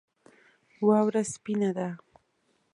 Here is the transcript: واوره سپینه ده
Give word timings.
واوره 0.87 1.21
سپینه 1.33 1.69
ده 1.77 1.87